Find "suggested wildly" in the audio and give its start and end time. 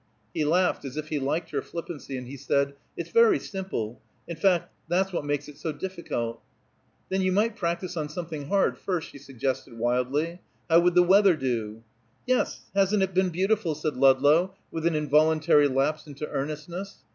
9.19-10.41